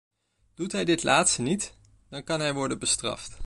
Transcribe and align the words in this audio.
Doet 0.53 0.71
hij 0.71 0.85
dit 0.85 1.03
laatste 1.03 1.41
niet, 1.41 1.77
dan 2.09 2.23
kan 2.23 2.39
hij 2.39 2.53
worden 2.53 2.79
bestraft. 2.79 3.39